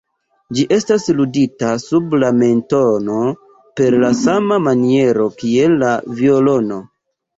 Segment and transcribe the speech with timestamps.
[0.59, 3.19] Ĝi estas ludita sub la mentono
[3.81, 5.93] per la sama maniero kiel la
[6.23, 6.81] violono.